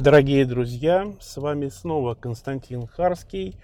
[0.00, 3.60] Дорогие друзья, с вами снова Константин Харский.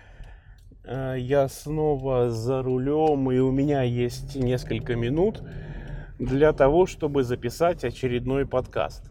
[0.84, 5.42] Э, я снова за рулем, и у меня есть несколько минут
[6.18, 9.10] для того, чтобы записать очередной подкаст.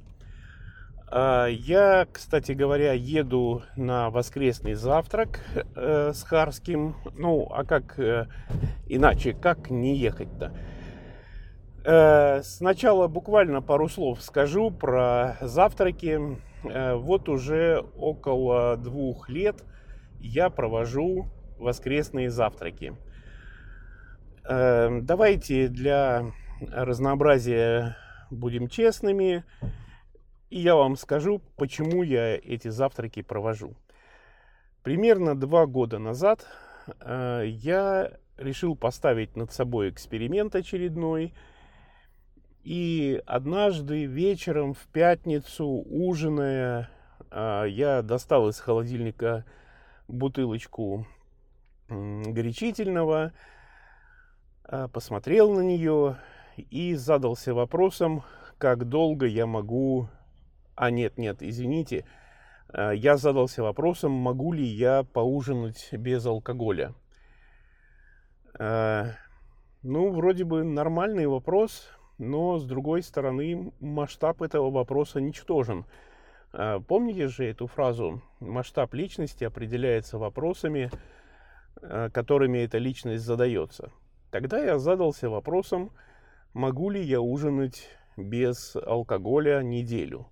[1.11, 5.39] Э, я, кстати говоря, еду на воскресный завтрак
[5.75, 6.95] э, с Харским.
[7.17, 7.99] Ну, а как
[8.85, 10.53] иначе, как не ехать-то?
[12.43, 16.19] Сначала буквально пару слов скажу про завтраки.
[16.69, 19.63] Э, вот уже около двух лет
[20.19, 21.27] я провожу
[21.57, 22.95] воскресные завтраки.
[24.47, 26.31] Э, давайте для
[26.71, 27.97] разнообразия
[28.31, 29.43] будем честными,
[30.49, 33.75] и я вам скажу, почему я эти завтраки провожу.
[34.83, 36.45] Примерно два года назад
[36.99, 41.33] э, я решил поставить над собой эксперимент очередной–
[42.65, 46.89] и однажды вечером в пятницу, ужиная,
[47.29, 49.45] а, я достал из холодильника
[50.07, 51.05] бутылочку
[51.87, 53.33] горячительного,
[54.63, 56.17] а, посмотрел на нее
[56.57, 58.23] и задался вопросом,
[58.57, 60.09] как долго я могу...
[60.73, 62.03] А нет, нет, извините,
[62.69, 66.95] а, я задался вопросом, могу ли я поужинать без алкоголя.
[68.57, 75.85] Ну, вроде бы нормальный вопрос, но с другой стороны масштаб этого вопроса ничтожен.
[76.53, 78.21] А, помните же эту фразу?
[78.39, 80.91] Масштаб личности определяется вопросами,
[81.81, 83.91] а, которыми эта личность задается.
[84.31, 85.91] Тогда я задался вопросом,
[86.53, 90.27] могу ли я ужинать без алкоголя неделю.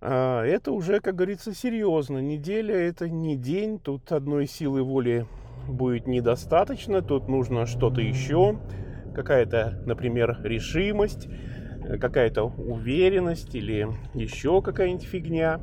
[0.00, 2.18] А, это уже, как говорится, серьезно.
[2.18, 5.26] Неделя это не день, тут одной силы воли
[5.66, 8.58] будет недостаточно, тут нужно что-то еще
[9.16, 11.28] какая-то, например, решимость,
[12.00, 15.60] какая-то уверенность или еще какая-нибудь фигня.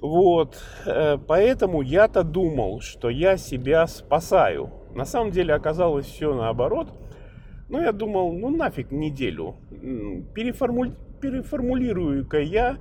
[0.00, 4.70] Вот, э, поэтому я-то думал, что я себя спасаю.
[4.94, 6.88] На самом деле оказалось все наоборот.
[7.70, 9.56] Но я думал, ну нафиг неделю.
[10.34, 10.92] Переформуль...
[11.22, 12.76] Переформулирую-ка я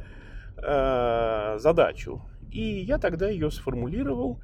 [0.58, 2.22] э, задачу.
[2.52, 4.42] И я тогда ее сформулировал,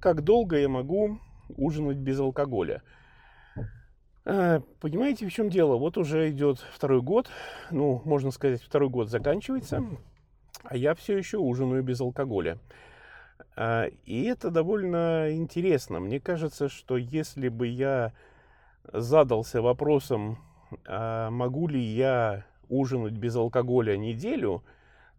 [0.00, 1.20] как долго я могу
[1.56, 2.82] ужинать без алкоголя.
[4.32, 5.74] Э, понимаете, в чем дело?
[5.74, 7.28] Вот уже идет второй год,
[7.72, 9.84] ну, можно сказать, второй год заканчивается,
[10.62, 12.58] а я все еще ужинаю без алкоголя.
[13.56, 15.98] Э, и это довольно интересно.
[15.98, 18.12] Мне кажется, что если бы я
[18.92, 20.38] задался вопросом,
[20.86, 24.62] а могу ли я ужинать без алкоголя неделю,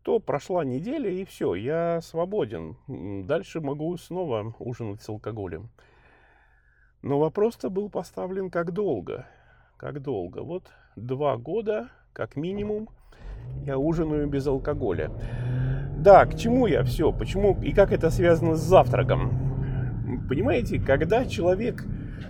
[0.04, 2.78] то прошла неделя и все, я свободен.
[3.28, 5.70] Дальше могу снова ужинать с алкоголем.
[7.02, 9.26] Но вопрос-то был поставлен как долго.
[9.78, 10.40] Как долго?
[10.44, 12.90] Вот два года, как минимум,
[13.66, 15.12] я ужинаю без алкоголя.
[15.98, 17.12] Да, к чему я все?
[17.12, 20.28] Почему и как это связано с завтраком?
[20.30, 21.84] Понимаете, когда человек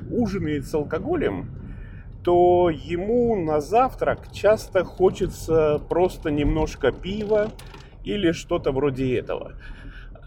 [0.10, 1.50] ужинает с алкоголем,
[2.24, 7.52] то ему на завтрак часто хочется просто немножко пива
[8.04, 9.54] или что-то вроде этого.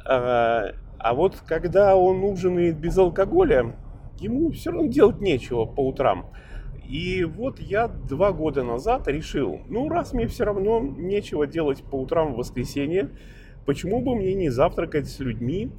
[0.04, 3.75] А, а вот когда он ужинает без алкоголя,
[4.24, 6.30] ему все равно делать нечего по утрам.
[6.88, 11.96] И вот я два года назад решил, ну раз мне все равно нечего делать по
[11.96, 13.10] утрам в воскресенье,
[13.64, 15.70] почему бы мне не завтракать с людьми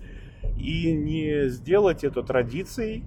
[0.58, 3.04] и не сделать это традицией,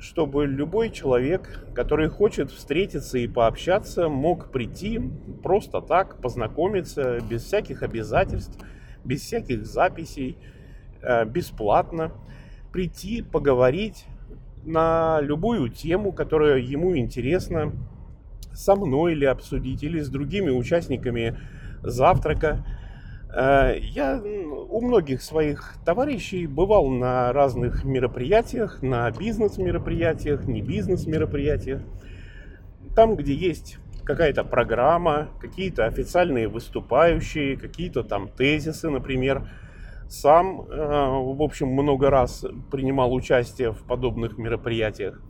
[0.00, 5.00] чтобы любой человек, который хочет встретиться и пообщаться, мог прийти
[5.42, 8.58] просто так, познакомиться, без всяких обязательств,
[9.04, 10.38] без всяких записей,
[11.02, 12.12] э, бесплатно,
[12.72, 14.06] прийти, поговорить,
[14.64, 17.72] на любую тему, которая ему интересна,
[18.52, 21.38] со мной или обсудить, или с другими участниками
[21.82, 22.64] завтрака.
[23.34, 31.82] Э, я у многих своих товарищей бывал на разных мероприятиях, на бизнес-мероприятиях, не бизнес-мероприятиях.
[32.94, 39.48] Там, где есть какая-то программа, какие-то официальные выступающие, какие-то там тезисы, например–
[40.10, 45.22] сам, э, в общем, много раз принимал участие в подобных мероприятиях.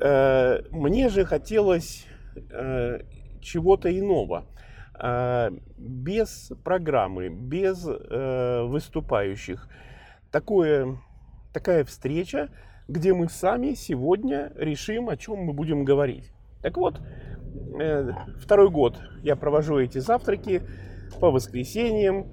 [0.00, 2.06] Э, мне же хотелось
[2.50, 3.00] э,
[3.40, 4.46] чего-то иного.
[5.78, 9.66] Без программы, без выступающих.
[10.30, 10.98] Такое,
[11.54, 12.50] такая встреча,
[12.86, 16.30] где мы сами сегодня решим, о чем мы будем говорить.
[16.60, 17.00] Так вот,
[18.42, 20.60] второй год я провожу эти завтраки
[21.18, 22.30] по воскресеньям,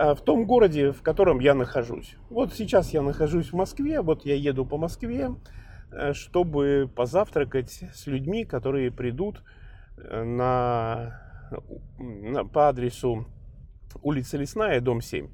[0.00, 2.16] в том городе, в котором я нахожусь.
[2.30, 5.34] Вот сейчас я нахожусь в Москве, вот я еду по Москве,
[5.92, 9.42] э, чтобы позавтракать с людьми, которые придут
[9.98, 11.20] э, на,
[11.98, 13.26] на, по адресу
[14.02, 15.28] улица Лесная, дом 7.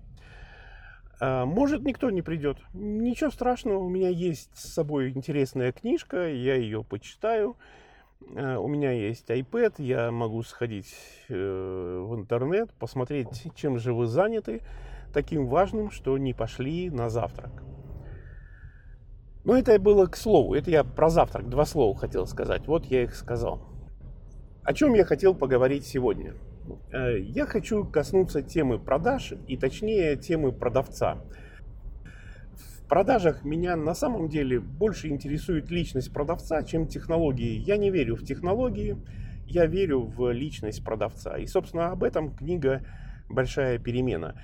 [1.19, 2.59] А, может, никто не придет.
[2.75, 7.57] Ничего страшного, у меня есть с собой интересная книжка, я ее почитаю.
[8.35, 10.95] А, у меня есть iPad, я могу сходить
[11.29, 14.63] э, в интернет, посмотреть, чем же вы заняты,
[15.13, 17.63] таким важным, что не пошли на завтрак.
[19.45, 23.05] Но это было к слову, это я про завтрак, два слова хотел сказать, вот я
[23.05, 23.61] их сказал.
[24.65, 26.35] О чем я хотел поговорить сегодня–
[26.93, 31.19] Э, я хочу коснуться темы продаж и точнее темы продавца.
[32.87, 37.59] В продажах меня на самом деле больше интересует личность продавца, чем технологии.
[37.59, 38.97] Я не верю в технологии,
[39.49, 41.37] я верю в личность продавца.
[41.37, 42.87] И, собственно, об этом книга
[43.29, 44.41] «Большая перемена».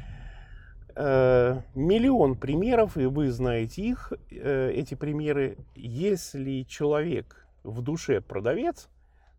[0.96, 5.56] Э, миллион примеров, и вы знаете их, э, эти примеры.
[5.76, 8.88] Если человек в душе продавец,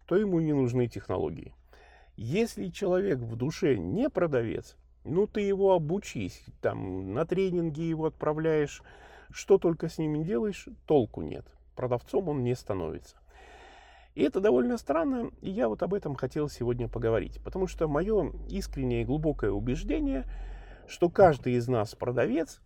[0.07, 1.53] то ему не нужны технологии.
[2.15, 8.81] Если человек в душе не продавец, ну ты его обучись, там на тренинги его отправляешь,
[9.31, 11.45] что только с ними делаешь, толку нет.
[11.75, 13.17] Продавцом он не становится.
[14.15, 18.31] И это довольно странно, и я вот об этом хотел сегодня поговорить, потому что мое
[18.47, 20.25] искреннее и глубокое убеждение,
[20.87, 22.61] что каждый из нас продавец,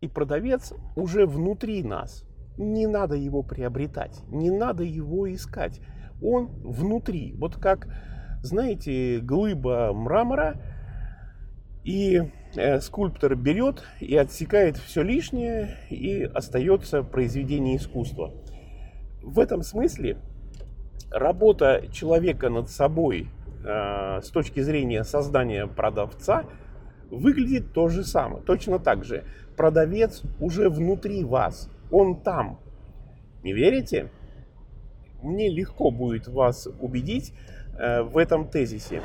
[0.00, 2.24] и продавец уже внутри нас.
[2.56, 5.80] Не надо его приобретать, не надо его искать.
[6.20, 7.34] Он внутри.
[7.34, 7.88] Вот как
[8.42, 10.60] знаете, глыба мрамора,
[11.84, 12.22] и
[12.54, 18.32] э, скульптор берет и отсекает все лишнее, и остается произведение искусства.
[19.22, 20.18] В этом смысле
[21.10, 23.28] работа человека над собой
[23.64, 26.44] э, с точки зрения создания продавца
[27.10, 29.24] выглядит то же самое, точно так же.
[29.56, 32.58] Продавец уже внутри вас, он там.
[33.42, 34.08] Не верите?
[35.22, 37.32] Мне легко будет вас убедить,
[37.78, 39.02] Э, в этом тезисе.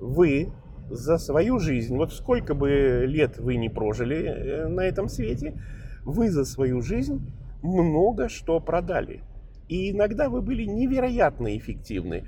[0.00, 0.50] Вы
[0.90, 5.54] за свою жизнь, вот сколько бы лет вы не прожили э, на этом свете,
[6.04, 7.32] вы за свою жизнь
[7.62, 9.22] много что продали.
[9.68, 12.24] И иногда вы были невероятно эффективны.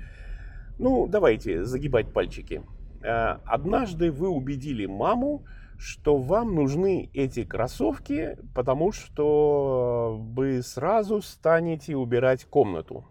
[0.79, 2.63] Ну, давайте загибать пальчики.
[3.03, 5.43] Э, однажды вы убедили маму,
[5.77, 13.05] что вам нужны эти кроссовки, потому что вы сразу станете убирать комнату.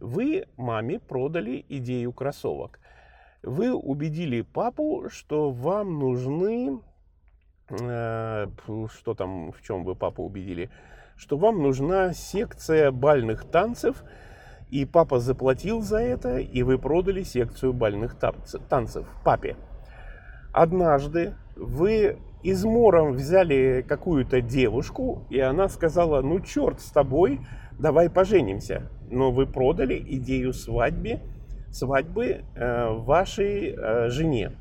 [0.00, 2.80] Вы маме продали идею кроссовок.
[3.48, 6.80] Вы убедили папу, что вам нужны...
[7.70, 8.46] Э,
[8.94, 10.70] что там, в чем вы папу убедили?
[11.16, 14.04] Что вам нужна секция бальных танцев,
[14.68, 18.16] и папа заплатил за это, и вы продали секцию бальных
[18.68, 19.56] танцев папе.
[20.52, 27.40] Однажды вы измором взяли какую-то девушку, и она сказала, ну черт с тобой,
[27.78, 31.20] давай поженимся но вы продали идею свадьбы,
[31.70, 34.52] свадьбы э, вашей э, жене.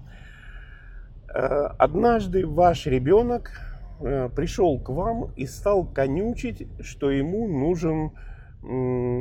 [1.34, 3.52] Э, однажды ваш ребенок
[4.00, 8.12] пришел к вам и стал конючить, что ему нужен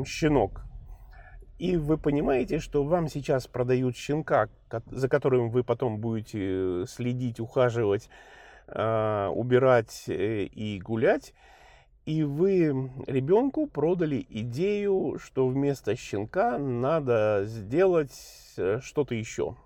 [0.04, 0.66] щенок.
[1.58, 4.50] И вы понимаете, что вам сейчас продают щенка,
[4.90, 8.10] за которым вы потом будете следить, ухаживать,
[8.68, 11.32] убирать и гулять
[12.06, 18.14] и вы ребенку продали идею, что вместо щенка надо сделать
[18.56, 19.56] э, что-то еще.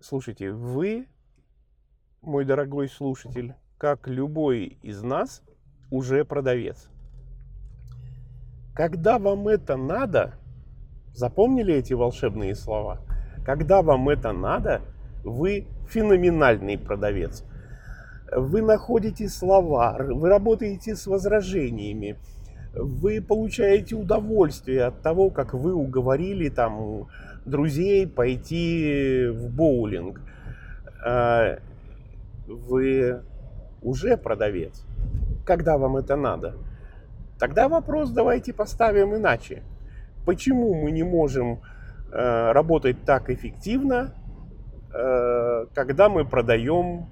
[0.00, 1.06] Слушайте, вы,
[2.20, 5.42] мой дорогой слушатель, как любой из нас,
[5.88, 6.88] уже продавец.
[8.74, 10.34] Когда вам это надо,
[11.14, 13.00] запомнили эти волшебные слова?
[13.46, 14.82] Когда вам это надо,
[15.22, 17.44] вы феноменальный продавец–
[18.32, 22.16] вы находите слова, вы работаете с возражениями,
[22.74, 27.06] вы получаете удовольствие от того, как вы уговорили там
[27.44, 30.20] друзей пойти в боулинг.
[31.04, 31.58] А,
[32.46, 33.22] вы
[33.82, 34.84] уже продавец.
[35.44, 36.54] Когда вам это надо?
[37.38, 39.62] Тогда вопрос давайте поставим иначе.
[40.24, 41.60] Почему мы не можем
[42.10, 44.14] э, работать так эффективно,
[44.94, 47.06] э, когда мы продаем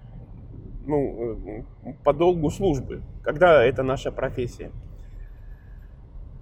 [0.86, 4.70] ну, э, по долгу службы, когда это наша профессия.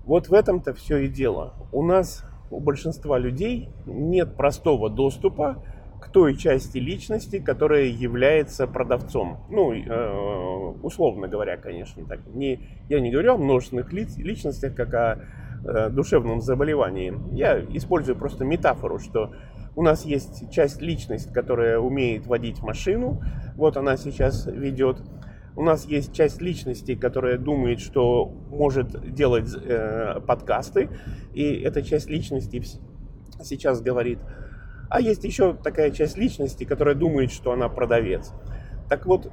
[0.04, 1.54] Вот в этом-то все и дело.
[1.72, 5.62] У нас, у большинства людей нет простого доступа
[6.00, 9.38] к той части личности, которая является продавцом.
[9.50, 12.20] Ну, э, условно говоря, конечно, так.
[12.34, 15.18] Не, я не говорю о множественных ли, личностях, как о
[15.64, 17.14] э, душевном заболевании.
[17.32, 19.32] Я использую просто метафору, что
[19.76, 23.22] у нас есть часть личности, которая умеет водить машину.
[23.56, 25.02] Вот она сейчас ведет.
[25.56, 30.88] У нас есть часть личности, которая думает, что может делать э, подкасты.
[31.32, 32.62] И эта часть личности
[33.42, 34.18] сейчас говорит,
[34.88, 38.32] А есть еще такая часть личности, которая думает, что она продавец.
[38.88, 39.30] Так вот,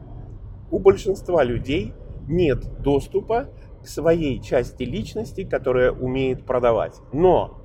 [0.69, 1.93] у большинства людей
[2.27, 3.49] нет доступа
[3.83, 6.95] к своей части личности, которая умеет продавать.
[7.11, 7.56] Но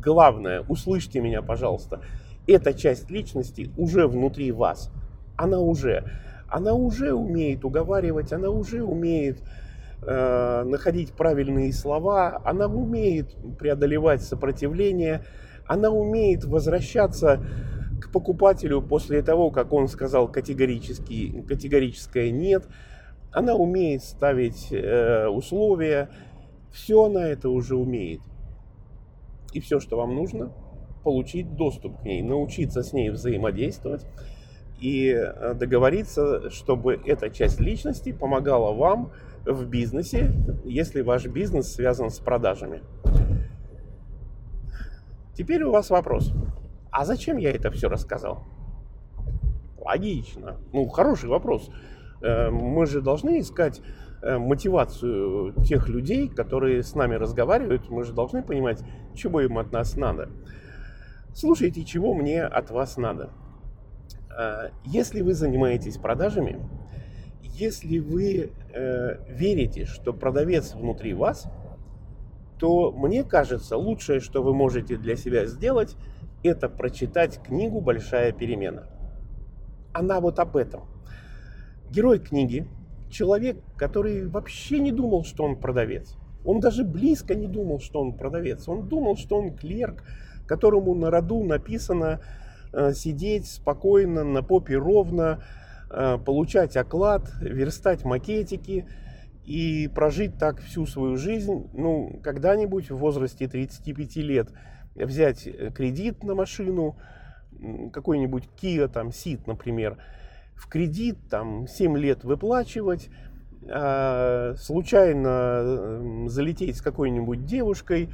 [0.00, 2.00] главное, услышьте меня, пожалуйста,
[2.46, 4.90] эта часть личности уже внутри вас.
[5.36, 6.04] Она уже,
[6.48, 9.42] она уже умеет уговаривать, она уже умеет
[10.02, 15.24] э, находить правильные слова, она умеет преодолевать сопротивление,
[15.66, 17.44] она умеет возвращаться
[18.00, 22.64] к покупателю после того, как он сказал категорически, категорическое нет.
[23.32, 26.08] Она умеет ставить э, условия.
[26.72, 28.20] Все она это уже умеет.
[29.58, 30.52] И все, что вам нужно,
[31.02, 34.06] получить доступ к ней, научиться с ней взаимодействовать
[34.78, 39.10] и э, договориться, чтобы эта часть личности помогала вам
[39.44, 40.30] в бизнесе,
[40.64, 42.82] если ваш бизнес связан с продажами.
[45.34, 46.32] Теперь у вас вопрос.
[46.92, 48.44] А зачем я это все рассказал?
[49.76, 50.58] Логично.
[50.72, 51.68] Ну, хороший вопрос.
[52.22, 53.82] Э, мы же должны искать
[54.22, 57.88] мотивацию тех людей, которые с нами разговаривают.
[57.88, 58.82] Мы же должны понимать,
[59.14, 60.30] чего им от нас надо.
[61.34, 63.30] Слушайте, чего мне от вас надо.
[64.36, 66.58] Э, если вы занимаетесь продажами,
[67.42, 68.52] если вы
[69.28, 71.46] верите, что продавец внутри вас–
[72.58, 75.96] то мне кажется, лучшее, что вы можете для себя сделать,
[76.42, 78.86] это прочитать книгу «Большая перемена».
[79.92, 80.82] Она вот об этом.
[81.90, 82.68] Герой книги–
[83.10, 86.16] человек, который вообще не думал, что он продавец.
[86.44, 88.68] Он даже близко не думал, что он продавец.
[88.68, 90.04] Он думал, что он клерк,
[90.46, 92.20] которому на роду написано
[92.72, 95.42] э, сидеть спокойно, на попе ровно,
[95.90, 98.86] э, получать оклад, верстать макетики–
[99.48, 104.50] и прожить так всю свою жизнь, ну, когда-нибудь в возрасте 35 лет
[104.94, 106.98] взять э, кредит на машину,
[107.94, 109.96] какой-нибудь Kia, там, Ceed, например,
[110.58, 113.08] в кредит, там, 7 лет выплачивать,
[113.70, 118.10] а, случайно залететь с какой-нибудь девушкой,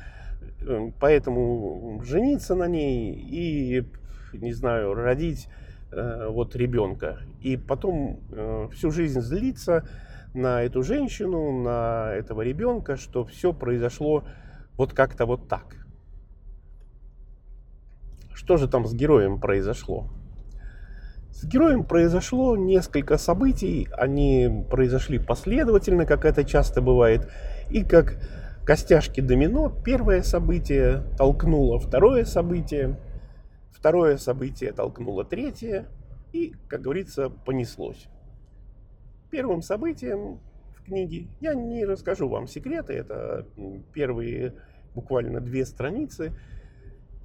[0.61, 3.85] э, поэтому жениться на ней и,
[4.33, 5.49] не знаю, родить
[5.91, 7.19] э, вот ребенка.
[7.41, 8.21] И потом
[8.73, 9.85] всю жизнь злиться,
[10.35, 14.25] на эту женщину, на этого ребенка, что все произошло
[14.77, 15.87] вот как-то вот так.
[18.35, 20.11] Что же там с героем произошло?
[21.35, 27.29] С героем произошло несколько событий, они произошли последовательно, как это часто бывает,
[27.71, 28.19] и как
[28.65, 33.01] костяшки домино, первое событие толкнуло второе событие,
[33.73, 35.89] второе событие толкнуло третье,
[36.33, 38.07] и, как говорится, понеслось.
[39.33, 40.39] Первым событием
[40.77, 43.45] в книге, я не расскажу вам секреты, это
[43.93, 44.55] первые
[44.95, 46.33] буквально две страницы.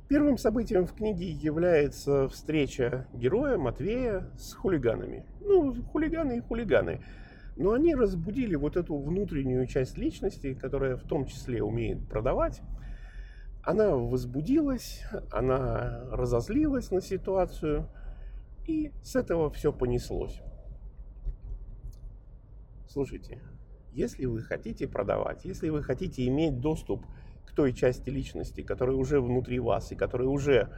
[0.09, 5.23] Первым событием в книге является встреча героя Матвея с хулиганами.
[5.39, 7.03] Ну, хулиганы и хулиганы.
[7.55, 12.59] Но они разбудили вот эту внутреннюю часть личности, которая в том числе умеет продавать.
[13.61, 17.87] Она возбудилась, она разозлилась на ситуацию,
[18.65, 20.41] и с этого все понеслось.
[22.87, 23.43] Слушайте,
[23.91, 27.09] если вы хотите продавать, если вы хотите иметь доступ к
[27.53, 30.69] той части личности, которая уже внутри вас и которая уже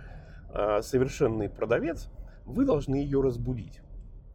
[0.54, 2.10] э, совершенный продавец,
[2.46, 3.82] вы должны ее разбудить.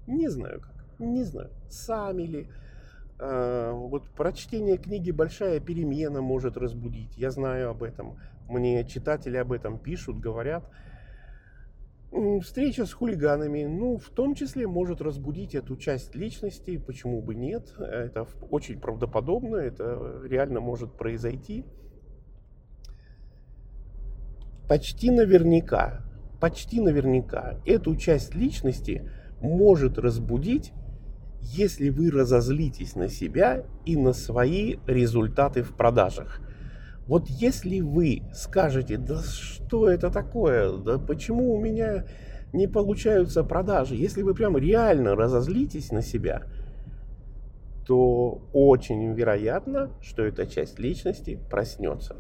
[0.07, 2.49] Не знаю как, не знаю, сами ли.
[3.19, 7.17] Э, вот прочтение книги «Большая перемена» может разбудить.
[7.17, 8.19] Я знаю об этом.
[8.49, 10.65] Мне читатели об этом пишут, говорят.
[12.43, 17.75] Встреча с хулиганами, ну, в том числе может разбудить эту часть личности, почему бы нет,
[17.79, 21.65] это очень правдоподобно, это реально может произойти.
[24.69, 26.01] Почти наверняка,
[26.41, 29.09] почти наверняка эту часть личности
[29.41, 30.73] может разбудить,
[31.41, 36.41] если вы разозлитесь на себя и на свои результаты в продажах.
[37.07, 42.05] Вот если вы скажете, да что это такое, да почему у меня
[42.53, 46.43] не получаются продажи, если вы прям реально разозлитесь на себя,
[47.87, 52.17] то очень вероятно, что эта часть личности проснется.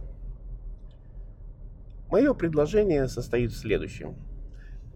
[2.10, 4.16] Мое предложение состоит в следующем.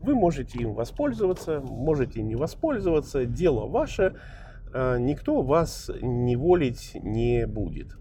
[0.01, 4.17] Вы можете им воспользоваться, можете не воспользоваться, дело ваше,
[4.73, 7.97] а никто вас не волить не будет.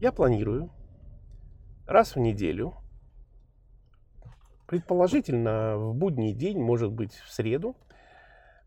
[0.00, 0.70] Я планирую
[1.86, 2.74] раз в неделю,
[4.66, 7.76] предположительно в будний день, может быть в среду,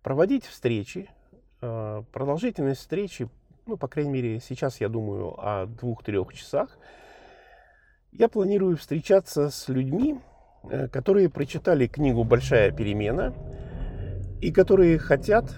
[0.03, 1.09] проводить встречи.
[1.61, 3.29] Э, продолжительность встречи,
[3.65, 6.77] ну, по крайней мере, сейчас я думаю о двух-трех часах.
[8.19, 10.19] Я планирую встречаться с людьми,
[10.71, 13.35] э, которые прочитали книгу «Большая перемена»
[14.41, 15.53] и которые хотят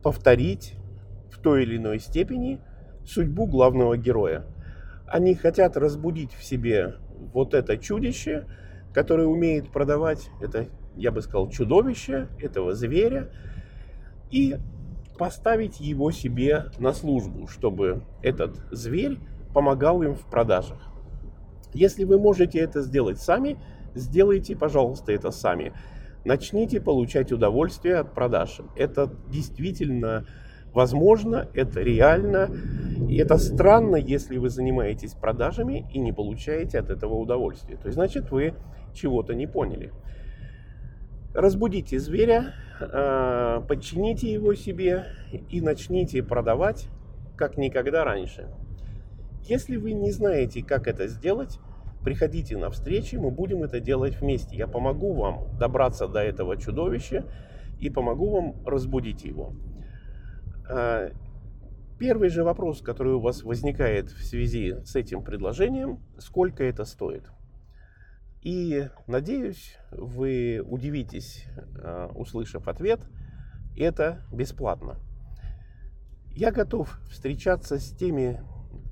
[0.00, 0.74] повторить
[1.32, 2.60] в той или иной степени
[3.04, 4.44] судьбу главного героя.
[5.08, 6.94] Они хотят разбудить в себе
[7.32, 8.46] вот это чудище,
[8.92, 13.32] которое умеет продавать это, я бы сказал, чудовище, этого зверя,
[14.30, 14.58] и
[15.18, 19.18] поставить его себе на службу, чтобы этот зверь
[19.52, 20.93] помогал им в продажах.
[21.74, 23.58] Если вы можете это сделать сами,
[23.94, 25.72] сделайте, пожалуйста, это сами.
[26.24, 28.60] Начните получать удовольствие от продаж.
[28.76, 30.24] Это действительно
[30.74, 32.50] возможно, это реально.
[33.08, 37.76] И это странно, если вы занимаетесь продажами и не получаете от этого удовольствия.
[37.76, 38.54] То есть, значит, вы
[38.92, 39.92] чего-то не поняли.
[41.32, 45.06] Разбудите зверя, а, подчините его себе
[45.50, 46.88] и начните продавать
[47.36, 48.48] как никогда раньше.
[49.46, 51.58] Если вы не знаете, как это сделать,
[52.02, 54.56] приходите на встречи, мы будем это делать вместе.
[54.56, 57.26] Я помогу вам добраться до этого чудовища
[57.78, 59.54] и помогу вам разбудить его.
[60.70, 61.10] А,
[61.98, 67.30] первый же вопрос, который у вас возникает в связи с этим предложением, сколько это стоит?
[68.40, 71.44] И надеюсь, вы удивитесь,
[71.82, 73.00] а, услышав ответ,
[73.76, 74.96] это бесплатно.
[76.30, 78.40] Я готов встречаться с теми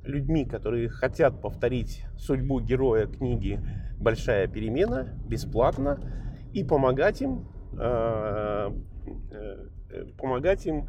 [0.05, 3.61] людьми, которые хотят повторить судьбу героя книги
[3.99, 6.01] «Большая перемена» бесплатно
[6.53, 7.47] и помогать им,
[7.79, 8.71] э,
[9.31, 10.89] э, помогать им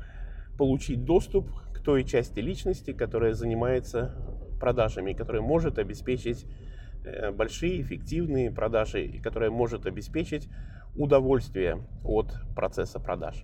[0.58, 4.15] получить доступ к той части личности, которая занимается
[4.60, 6.46] продажами, которая может обеспечить
[7.03, 10.50] э, большие эффективные продажи и которая может обеспечить
[10.96, 13.43] удовольствие от процесса продаж.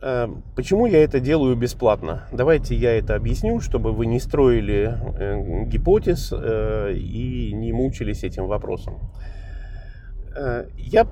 [0.00, 2.28] Эм, почему я это делаю бесплатно?
[2.30, 8.46] Давайте я это объясню, чтобы вы не строили э, гипотез э, и не мучились этим
[8.46, 9.00] вопросом.
[10.36, 11.08] Э, я,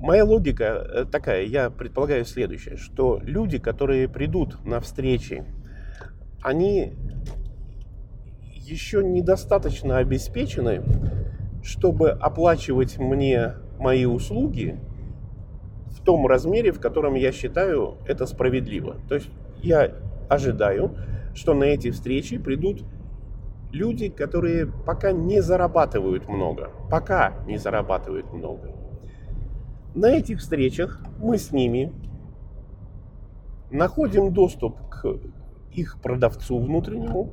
[0.00, 5.44] моя логика такая, я предполагаю следующее, что люди, которые придут на встречи,
[6.42, 6.94] они
[8.54, 10.82] еще недостаточно обеспечены,
[11.62, 14.80] чтобы оплачивать мне мои услуги
[16.06, 18.96] том размере, в котором я считаю это справедливо.
[19.08, 19.28] То есть
[19.62, 19.92] я
[20.30, 20.96] ожидаю,
[21.34, 22.84] что на эти встречи придут
[23.72, 26.70] люди, которые пока не зарабатывают много.
[26.90, 28.72] Пока не зарабатывают много.
[29.94, 31.92] На этих встречах мы с ними
[33.70, 35.18] находим доступ к
[35.72, 37.32] их продавцу внутреннему,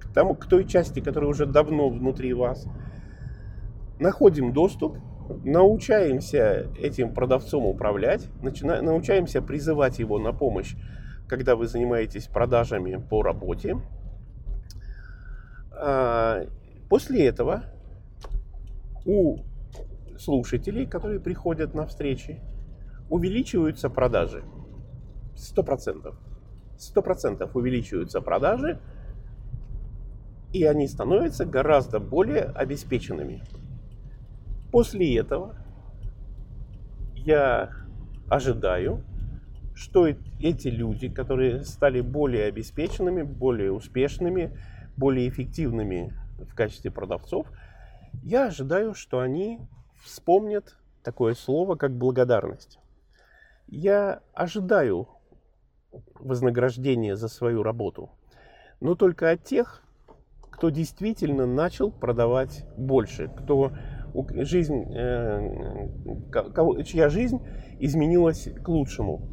[0.00, 2.66] к, тому, к той части, которая уже давно внутри вас.
[4.00, 4.96] Находим доступ
[5.44, 10.74] научаемся этим продавцом управлять, начина, научаемся призывать его на помощь,
[11.26, 13.76] когда вы занимаетесь продажами по работе.
[15.72, 16.44] А,
[16.88, 17.64] после этого
[19.04, 19.38] у
[20.18, 22.40] слушателей, которые приходят на встречи,
[23.08, 24.42] увеличиваются продажи.
[25.36, 26.18] Сто процентов.
[26.76, 28.80] Сто процентов увеличиваются продажи,
[30.52, 33.42] и они становятся гораздо более обеспеченными.
[34.70, 35.56] После этого
[37.14, 37.70] я
[38.28, 39.04] ожидаю,
[39.74, 44.58] что эти люди, которые стали более обеспеченными, более успешными,
[44.96, 47.46] более эффективными в качестве продавцов,
[48.22, 49.60] я ожидаю, что они
[50.02, 52.78] вспомнят такое слово, как благодарность.
[53.66, 55.08] Я ожидаю
[56.18, 58.10] вознаграждения за свою работу,
[58.80, 59.82] но только от тех,
[60.50, 63.72] кто действительно начал продавать больше, кто
[64.44, 65.88] жизнь, э,
[66.84, 67.40] чья жизнь
[67.78, 69.28] изменилась к лучшему.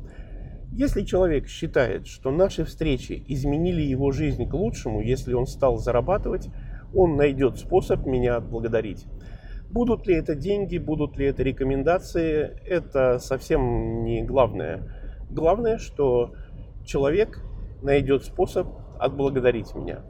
[0.71, 6.49] Если человек считает, что наши встречи изменили его жизнь к лучшему, если он стал зарабатывать,
[6.93, 9.05] он найдет способ меня отблагодарить.
[9.69, 14.83] Будут ли это деньги, будут ли это рекомендации, это совсем не главное.
[15.29, 16.33] Главное, что
[16.85, 17.41] человек
[17.81, 18.67] найдет способ
[18.99, 20.03] отблагодарить меня.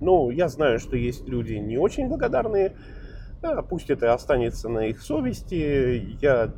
[0.00, 2.72] Ну, я знаю, что есть люди не очень благодарные,
[3.44, 6.16] да, пусть это останется на их совести.
[6.22, 6.50] Я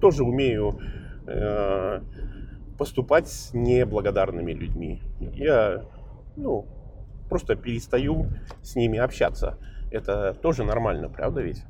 [0.00, 0.80] тоже умею
[1.28, 2.00] э,
[2.76, 5.00] поступать с неблагодарными людьми.
[5.20, 5.84] Я,
[6.36, 6.66] ну,
[7.28, 8.26] просто перестаю
[8.60, 9.56] с ними общаться.
[9.92, 11.62] Это тоже нормально, правда ведь?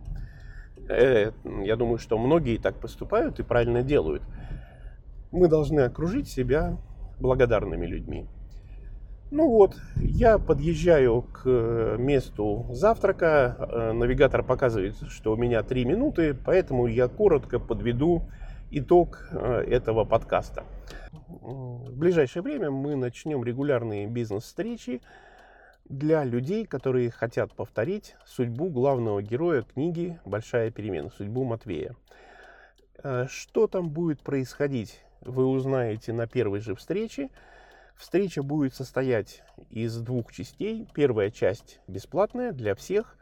[0.89, 1.33] Э,
[1.65, 4.23] я думаю, что многие так поступают и правильно делают.
[5.33, 6.79] Мы должны окружить себя
[7.21, 8.27] благодарными людьми.
[9.35, 13.57] Ну вот, я подъезжаю к э, месту завтрака.
[13.59, 18.25] Э, навигатор показывает, что у меня 3 минуты, поэтому я коротко подведу
[18.71, 20.65] итог э, этого подкаста.
[21.11, 25.01] В ближайшее время мы начнем регулярные бизнес-встречи,
[25.87, 31.97] для людей, которые хотят повторить судьбу главного героя книги «Большая перемена», судьбу Матвея.
[33.29, 37.31] Что там будет происходить, вы узнаете на первой же встрече.
[38.03, 40.89] Встреча будет состоять из двух частей.
[40.93, 43.17] Первая часть бесплатная для всех.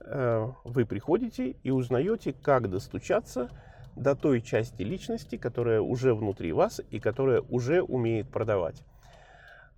[0.00, 3.48] Э, вы приходите и узнаете, как достучаться
[3.96, 8.84] до той части личности, которая уже внутри вас и которая уже умеет продавать.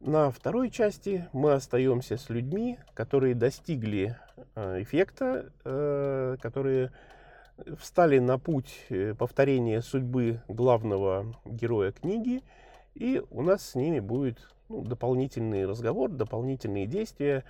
[0.01, 4.17] На второй части мы остаемся с людьми, которые достигли
[4.57, 6.91] э, эффекта, э, которые
[7.79, 12.43] встали на путь повторения судьбы главного героя книги,
[12.95, 17.45] и у нас с ними будет ну, дополнительный разговор, дополнительные действия,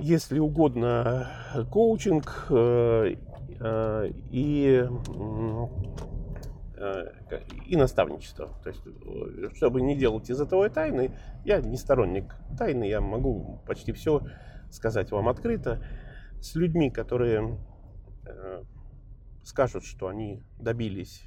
[0.00, 1.28] если угодно,
[1.70, 3.16] коучинг э,
[3.60, 4.86] э, и
[6.82, 7.12] Э,
[7.66, 8.48] и наставничество.
[8.64, 13.60] То есть, э, чтобы не делать из этого тайны, я не сторонник тайны, я могу
[13.68, 14.22] почти все
[14.68, 15.80] сказать вам открыто.
[16.40, 17.56] С людьми, которые
[18.26, 18.64] э,
[19.44, 21.22] скажут, что они добились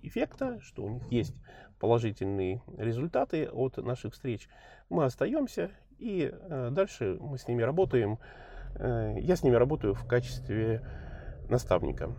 [0.00, 1.34] эффекта, что у них есть
[1.78, 4.48] положительные результаты от наших встреч,
[4.88, 6.32] мы остаемся и
[6.70, 8.18] дальше мы с ними работаем.
[8.78, 10.82] Я с ними работаю в качестве
[11.48, 12.10] наставника,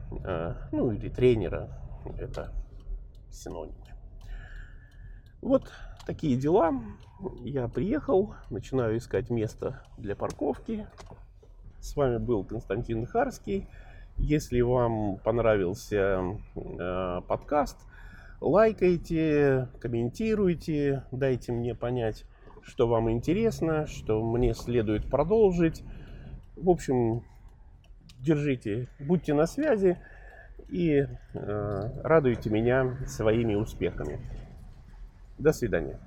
[0.71, 1.69] ну или тренера.
[2.17, 2.53] Это
[3.29, 3.75] синонимы.
[5.41, 5.71] Вот
[6.05, 6.73] такие дела.
[7.41, 10.87] Я приехал, начинаю искать место для парковки.
[11.79, 13.67] С вами был Константин Харский.
[14.17, 17.86] Если вам понравился э, подкаст,
[18.41, 22.25] лайкайте, комментируйте, дайте мне понять,
[22.63, 25.83] что вам интересно, что мне следует продолжить.
[26.55, 27.23] В общем,
[28.19, 29.97] держите, будьте на связи
[30.69, 34.19] и э, радуйте меня своими успехами.
[35.37, 35.99] До свидания.